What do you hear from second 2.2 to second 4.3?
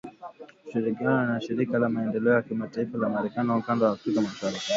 ya Kimataifa la Marekani Ukanda wa Afrika